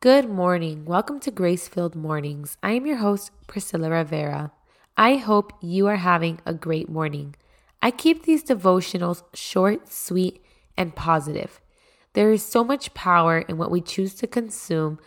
Good 0.00 0.28
morning. 0.28 0.84
Welcome 0.84 1.20
to 1.20 1.30
Grace 1.30 1.68
Filled 1.68 1.96
Mornings. 1.96 2.58
I 2.62 2.72
am 2.72 2.84
your 2.84 2.98
host, 2.98 3.30
Priscilla 3.46 3.88
Rivera. 3.88 4.52
I 4.94 5.16
hope 5.16 5.54
you 5.62 5.86
are 5.86 5.96
having 5.96 6.38
a 6.44 6.52
great 6.52 6.90
morning. 6.90 7.34
I 7.80 7.92
keep 7.92 8.24
these 8.24 8.44
devotionals 8.44 9.22
short, 9.32 9.90
sweet, 9.90 10.44
and 10.76 10.94
positive. 10.94 11.62
There 12.12 12.30
is 12.30 12.44
so 12.44 12.62
much 12.62 12.92
power 12.92 13.38
in 13.38 13.56
what 13.56 13.70
we 13.70 13.80
choose 13.80 14.14
to 14.16 14.26
consume 14.26 14.98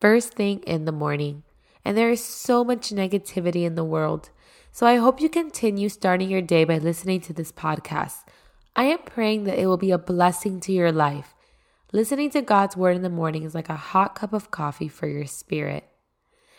first 0.00 0.32
thing 0.32 0.60
in 0.60 0.86
the 0.86 0.92
morning, 0.92 1.42
and 1.84 1.94
there 1.94 2.10
is 2.10 2.24
so 2.24 2.64
much 2.64 2.88
negativity 2.88 3.66
in 3.66 3.74
the 3.74 3.84
world. 3.84 4.30
So 4.72 4.86
I 4.86 4.96
hope 4.96 5.20
you 5.20 5.28
continue 5.28 5.90
starting 5.90 6.30
your 6.30 6.40
day 6.40 6.64
by 6.64 6.78
listening 6.78 7.20
to 7.20 7.34
this 7.34 7.52
podcast. 7.52 8.24
I 8.74 8.84
am 8.84 9.00
praying 9.00 9.44
that 9.44 9.58
it 9.58 9.66
will 9.66 9.76
be 9.76 9.90
a 9.90 9.98
blessing 9.98 10.58
to 10.60 10.72
your 10.72 10.90
life. 10.90 11.34
Listening 11.90 12.28
to 12.30 12.42
God's 12.42 12.76
word 12.76 12.96
in 12.96 13.02
the 13.02 13.08
morning 13.08 13.44
is 13.44 13.54
like 13.54 13.70
a 13.70 13.76
hot 13.76 14.14
cup 14.14 14.34
of 14.34 14.50
coffee 14.50 14.88
for 14.88 15.08
your 15.08 15.24
spirit. 15.24 15.88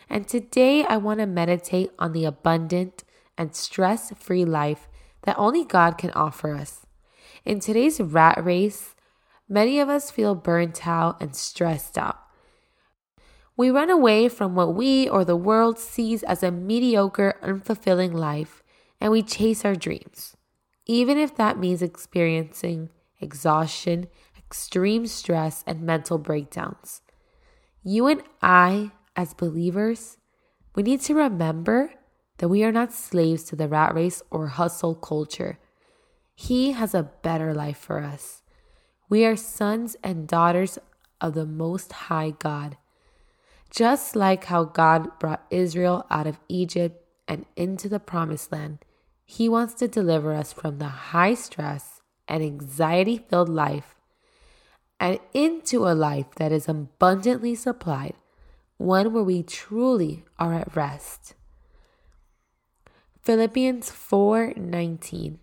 And 0.09 0.27
today 0.27 0.83
I 0.83 0.97
want 0.97 1.19
to 1.19 1.27
meditate 1.27 1.91
on 1.99 2.13
the 2.13 2.25
abundant 2.25 3.03
and 3.37 3.55
stress 3.55 4.11
free 4.17 4.43
life 4.43 4.87
that 5.23 5.37
only 5.37 5.63
God 5.63 5.99
can 5.99 6.09
offer 6.11 6.55
us. 6.55 6.87
In 7.45 7.59
today's 7.59 8.01
rat 8.01 8.43
race, 8.43 8.95
many 9.47 9.79
of 9.79 9.87
us 9.87 10.09
feel 10.09 10.33
burnt 10.33 10.87
out 10.87 11.21
and 11.21 11.35
stressed 11.35 11.95
out. 11.95 12.17
We 13.55 13.69
run 13.69 13.91
away 13.91 14.29
from 14.29 14.55
what 14.55 14.73
we 14.73 15.07
or 15.07 15.23
the 15.23 15.35
world 15.35 15.77
sees 15.77 16.23
as 16.23 16.41
a 16.41 16.49
mediocre, 16.49 17.37
unfulfilling 17.43 18.13
life, 18.13 18.63
and 18.99 19.11
we 19.11 19.21
chase 19.21 19.63
our 19.63 19.75
dreams, 19.75 20.35
even 20.87 21.19
if 21.19 21.35
that 21.35 21.59
means 21.59 21.83
experiencing 21.83 22.89
exhaustion 23.21 24.07
extreme 24.49 25.05
stress, 25.05 25.63
and 25.67 25.79
mental 25.79 26.17
breakdowns. 26.17 27.01
You 27.83 28.07
and 28.07 28.23
I, 28.41 28.91
as 29.15 29.35
believers, 29.35 30.17
we 30.73 30.81
need 30.81 31.01
to 31.01 31.13
remember 31.13 31.93
that 32.39 32.49
we 32.49 32.63
are 32.63 32.71
not 32.71 32.91
slaves 32.91 33.43
to 33.43 33.55
the 33.55 33.67
rat 33.67 33.93
race 33.93 34.23
or 34.31 34.47
hustle 34.47 34.95
culture. 34.95 35.59
He 36.33 36.71
has 36.71 36.95
a 36.95 37.11
better 37.21 37.53
life 37.53 37.77
for 37.77 37.99
us. 37.99 38.41
We 39.07 39.23
are 39.23 39.35
sons 39.35 39.95
and 40.03 40.27
daughters 40.27 40.79
of 41.21 41.35
the 41.35 41.45
Most 41.45 41.91
High 42.09 42.31
God. 42.31 42.77
Just 43.69 44.15
like 44.15 44.45
how 44.45 44.63
God 44.63 45.19
brought 45.19 45.45
Israel 45.51 46.07
out 46.09 46.25
of 46.25 46.39
Egypt 46.47 47.05
and 47.27 47.45
into 47.55 47.87
the 47.87 47.99
Promised 47.99 48.51
Land, 48.51 48.79
He 49.25 49.47
wants 49.47 49.75
to 49.75 49.87
deliver 49.87 50.33
us 50.33 50.51
from 50.53 50.79
the 50.79 51.13
high 51.13 51.35
stress 51.35 52.01
and 52.27 52.41
anxiety 52.41 53.23
filled 53.29 53.49
life 53.49 53.93
and 54.99 55.19
into 55.33 55.87
a 55.87 55.95
life 55.95 56.35
that 56.35 56.51
is 56.51 56.67
abundantly 56.67 57.55
supplied, 57.55 58.15
one 58.77 59.13
where 59.13 59.23
we 59.23 59.43
truly 59.43 60.25
are 60.37 60.53
at 60.53 60.75
rest. 60.75 61.35
Philippians 63.21 63.91
4:19 63.91 65.39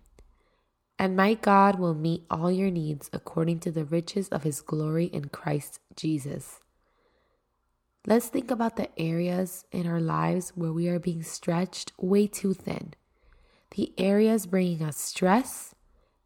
And 0.99 1.15
my 1.15 1.35
God 1.35 1.79
will 1.79 1.93
meet 1.93 2.25
all 2.29 2.51
your 2.51 2.71
needs 2.71 3.09
according 3.13 3.59
to 3.61 3.71
the 3.71 3.85
riches 3.85 4.29
of 4.29 4.43
his 4.43 4.61
glory 4.61 5.05
in 5.05 5.29
Christ 5.29 5.79
Jesus. 5.95 6.59
Let's 8.05 8.27
think 8.27 8.49
about 8.49 8.77
the 8.77 8.89
areas 8.99 9.65
in 9.71 9.85
our 9.85 9.99
lives 9.99 10.53
where 10.55 10.71
we 10.71 10.87
are 10.87 10.99
being 10.99 11.23
stretched 11.23 11.91
way 11.99 12.25
too 12.25 12.53
thin. 12.53 12.93
The 13.71 13.93
areas 13.97 14.45
bringing 14.45 14.81
us 14.81 14.97
stress, 14.97 15.75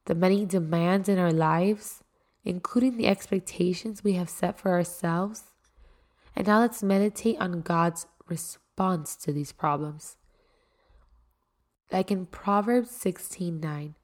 the 0.06 0.16
many 0.16 0.46
demands 0.46 1.10
in 1.10 1.18
our 1.18 1.34
lives, 1.34 2.04
including 2.44 2.98
the 2.98 3.08
expectations 3.08 4.04
we 4.04 4.14
have 4.14 4.30
set 4.30 4.60
for 4.60 4.72
ourselves. 4.72 5.44
And 6.36 6.48
now 6.48 6.60
let's 6.60 6.82
meditate 6.82 7.40
on 7.40 7.62
God's 7.62 8.08
response 8.28 9.16
to 9.18 9.32
these 9.32 9.52
problems. 9.52 10.18
Like 11.92 12.10
in 12.10 12.26
Proverbs 12.26 12.92
16:9, 12.92 13.96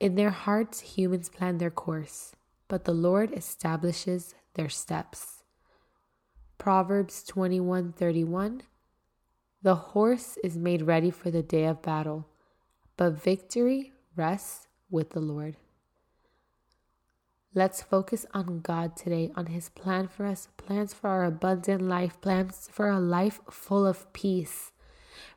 in 0.00 0.14
their 0.14 0.30
hearts 0.30 0.80
humans 0.80 1.28
plan 1.28 1.58
their 1.58 1.70
course, 1.70 2.32
but 2.66 2.84
the 2.84 2.94
Lord 2.94 3.32
establishes 3.32 4.34
their 4.54 4.68
steps. 4.68 5.42
Proverbs 6.56 7.24
21:31 7.24 8.62
The 9.62 9.74
horse 9.92 10.38
is 10.42 10.56
made 10.56 10.82
ready 10.82 11.10
for 11.10 11.30
the 11.30 11.42
day 11.42 11.66
of 11.66 11.82
battle, 11.82 12.26
but 12.96 13.22
victory 13.22 13.92
rests 14.16 14.66
with 14.90 15.10
the 15.10 15.20
Lord. 15.20 15.56
Let's 17.54 17.82
focus 17.82 18.26
on 18.34 18.60
God 18.60 18.94
today, 18.94 19.32
on 19.34 19.46
His 19.46 19.70
plan 19.70 20.06
for 20.06 20.26
us, 20.26 20.48
plans 20.58 20.92
for 20.92 21.08
our 21.08 21.24
abundant 21.24 21.82
life, 21.82 22.20
plans 22.20 22.68
for 22.70 22.88
a 22.88 23.00
life 23.00 23.40
full 23.50 23.86
of 23.86 24.12
peace. 24.12 24.72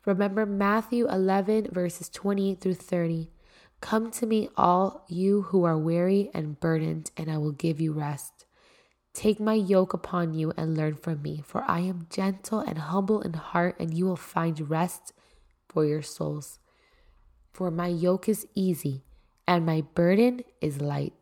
Remember 0.05 0.45
Matthew 0.45 1.07
11, 1.07 1.69
verses 1.71 2.09
28 2.09 2.59
through 2.59 2.73
30. 2.73 3.31
Come 3.79 4.11
to 4.11 4.25
me, 4.25 4.49
all 4.57 5.05
you 5.07 5.43
who 5.43 5.63
are 5.63 5.77
weary 5.77 6.29
and 6.33 6.59
burdened, 6.59 7.11
and 7.15 7.31
I 7.31 7.37
will 7.37 7.53
give 7.53 7.79
you 7.79 7.93
rest. 7.93 8.45
Take 9.13 9.39
my 9.39 9.53
yoke 9.53 9.93
upon 9.93 10.33
you 10.33 10.51
and 10.57 10.77
learn 10.77 10.95
from 10.95 11.21
me, 11.21 11.41
for 11.45 11.63
I 11.65 11.79
am 11.79 12.07
gentle 12.09 12.59
and 12.59 12.77
humble 12.77 13.21
in 13.21 13.33
heart, 13.33 13.77
and 13.79 13.93
you 13.93 14.05
will 14.05 14.17
find 14.17 14.69
rest 14.69 15.13
for 15.69 15.85
your 15.85 16.01
souls. 16.01 16.59
For 17.53 17.71
my 17.71 17.87
yoke 17.87 18.27
is 18.27 18.47
easy 18.53 19.03
and 19.47 19.65
my 19.65 19.81
burden 19.81 20.43
is 20.61 20.81
light. 20.81 21.13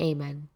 Amen. 0.00 0.48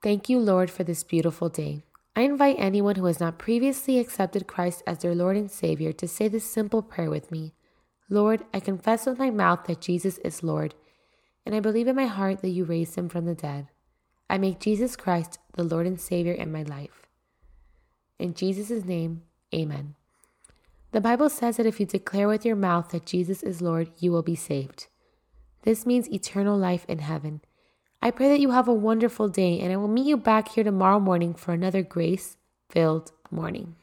Thank 0.00 0.28
you, 0.28 0.38
Lord, 0.38 0.70
for 0.70 0.84
this 0.84 1.02
beautiful 1.02 1.48
day. 1.48 1.82
I 2.14 2.22
invite 2.22 2.56
anyone 2.58 2.96
who 2.96 3.06
has 3.06 3.20
not 3.20 3.38
previously 3.38 3.98
accepted 3.98 4.46
Christ 4.46 4.82
as 4.86 4.98
their 4.98 5.14
Lord 5.14 5.36
and 5.36 5.50
Savior 5.50 5.92
to 5.92 6.08
say 6.08 6.28
this 6.28 6.48
simple 6.48 6.82
prayer 6.82 7.10
with 7.10 7.30
me 7.30 7.52
Lord, 8.10 8.44
I 8.54 8.60
confess 8.60 9.06
with 9.06 9.18
my 9.18 9.30
mouth 9.30 9.64
that 9.64 9.80
Jesus 9.80 10.18
is 10.18 10.42
Lord, 10.42 10.74
and 11.44 11.54
I 11.54 11.60
believe 11.60 11.88
in 11.88 11.96
my 11.96 12.06
heart 12.06 12.40
that 12.40 12.50
you 12.50 12.64
raised 12.64 12.96
him 12.96 13.08
from 13.08 13.26
the 13.26 13.34
dead. 13.34 13.68
I 14.30 14.38
make 14.38 14.60
Jesus 14.60 14.96
Christ 14.96 15.38
the 15.54 15.64
Lord 15.64 15.86
and 15.86 16.00
Savior 16.00 16.32
in 16.32 16.50
my 16.50 16.62
life. 16.62 17.06
In 18.18 18.34
Jesus' 18.34 18.84
name, 18.84 19.22
amen. 19.54 19.94
The 20.92 21.00
Bible 21.02 21.28
says 21.28 21.58
that 21.58 21.66
if 21.66 21.78
you 21.78 21.86
declare 21.86 22.28
with 22.28 22.46
your 22.46 22.56
mouth 22.56 22.90
that 22.90 23.04
Jesus 23.04 23.42
is 23.42 23.60
Lord, 23.60 23.90
you 23.98 24.10
will 24.10 24.22
be 24.22 24.34
saved. 24.34 24.86
This 25.62 25.84
means 25.84 26.08
eternal 26.10 26.56
life 26.56 26.86
in 26.88 27.00
heaven. 27.00 27.42
I 28.00 28.10
pray 28.10 28.28
that 28.28 28.40
you 28.40 28.52
have 28.52 28.68
a 28.68 28.72
wonderful 28.72 29.28
day, 29.28 29.60
and 29.60 29.72
I 29.72 29.76
will 29.76 29.88
meet 29.88 30.06
you 30.06 30.16
back 30.16 30.48
here 30.48 30.64
tomorrow 30.64 30.98
morning 30.98 31.34
for 31.34 31.52
another 31.52 31.82
grace 31.82 32.36
filled 32.70 33.12
morning. 33.30 33.74